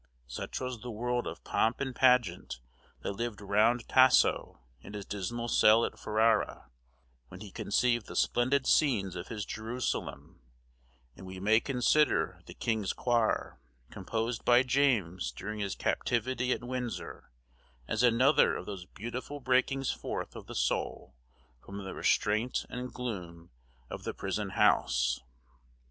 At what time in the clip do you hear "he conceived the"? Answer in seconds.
7.41-8.15